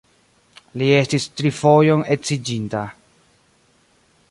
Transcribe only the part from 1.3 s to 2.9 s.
tri fojon edziĝinta.